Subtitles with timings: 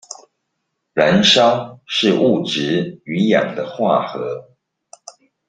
[0.93, 4.49] 燃燒是物質與氧的化合